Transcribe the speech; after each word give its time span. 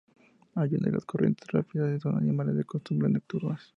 Huyen 0.55 0.79
de 0.81 0.89
las 0.91 1.05
corrientes 1.05 1.47
rápidas 1.51 1.95
y 1.95 1.99
son 2.01 2.17
animales 2.17 2.55
de 2.55 2.63
costumbres 2.65 3.11
nocturnas. 3.11 3.69